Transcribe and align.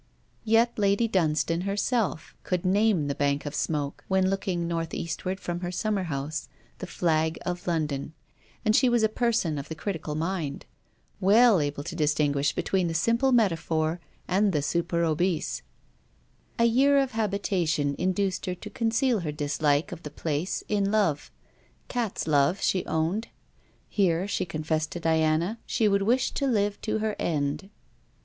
Yet 0.45 0.79
Lady 0.79 1.07
Dunstane 1.07 1.61
herself 1.65 2.33
could 2.41 2.65
name 2.65 3.05
the 3.05 3.13
bank 3.13 3.45
of 3.45 3.53
smoke, 3.53 4.03
when 4.07 4.31
looking 4.31 4.67
North 4.67 4.95
eastward 4.95 5.39
from 5.39 5.59
her 5.59 5.71
summerhouse, 5.71 6.49
the 6.79 6.87
flag 6.87 7.37
of 7.45 7.67
London: 7.67 8.13
and 8.65 8.75
she 8.75 8.89
was 8.89 9.03
a 9.03 9.07
person 9.07 9.59
of 9.59 9.69
the 9.69 9.75
critical 9.75 10.15
mind, 10.15 10.65
well 11.19 11.59
able 11.61 11.83
to 11.83 11.95
distinguish 11.95 12.51
between 12.55 12.87
the 12.87 12.95
simple 12.95 13.31
metaphor 13.31 13.99
and 14.27 14.53
the 14.53 14.63
superobese. 14.63 15.61
A 16.57 16.65
year 16.65 16.97
of 16.97 17.11
habitation 17.11 17.95
induced 17.99 18.47
her 18.47 18.55
to 18.55 18.71
conceal 18.71 19.19
her 19.19 19.31
dislike 19.31 19.91
of 19.91 20.01
the 20.01 20.09
place 20.09 20.63
in 20.67 20.89
love: 20.91 21.29
cat's 21.89 22.25
love, 22.25 22.59
she 22.59 22.83
owned. 22.87 23.27
Here, 23.87 24.27
she 24.27 24.45
confessed 24.47 24.89
to 24.93 24.99
Diana, 24.99 25.59
she 25.67 25.87
would 25.87 26.01
wish 26.01 26.31
to 26.31 26.47
live 26.47 26.81
to 26.81 26.97
her 26.97 27.15
end. 27.19 27.69